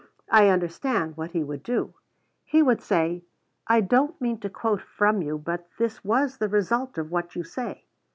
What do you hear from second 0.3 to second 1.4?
I understand what